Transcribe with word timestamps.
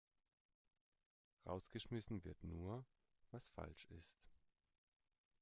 Rausgeschmissen 1.45 2.23
wird 2.23 2.43
nur, 2.43 2.87
was 3.29 3.47
falsch 3.49 3.85
ist. 3.91 4.19